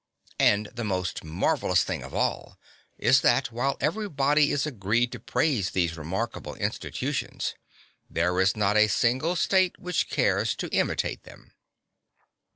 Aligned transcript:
And 0.39 0.65
the 0.73 0.83
most 0.83 1.23
marvellous 1.23 1.83
thing 1.83 2.01
of 2.01 2.11
all 2.11 2.57
is 2.97 3.21
that, 3.21 3.51
while 3.51 3.77
everybody 3.79 4.51
is 4.51 4.65
agreed 4.65 5.11
to 5.11 5.19
praise 5.19 5.69
these 5.69 5.95
remarkable 5.95 6.55
institutions, 6.55 7.53
there 8.09 8.39
is 8.39 8.57
not 8.57 8.75
a 8.77 8.87
single 8.87 9.35
state 9.35 9.77
which 9.79 10.09
cares 10.09 10.55
to 10.55 10.69
imitate 10.69 11.21
them. 11.21 11.53